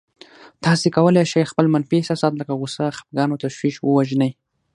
[0.65, 4.31] تاسې کولای شئ خپل منفي احساسات لکه غوسه، خپګان او تشويش ووژنئ.